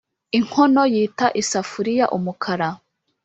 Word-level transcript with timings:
inkono 0.37 0.83
yita 0.93 1.27
isafuriya 1.41 2.05
umukara 2.17 2.69